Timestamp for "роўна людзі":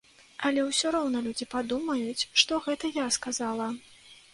0.95-1.49